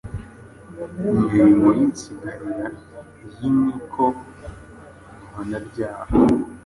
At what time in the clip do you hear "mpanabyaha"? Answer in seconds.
5.27-6.05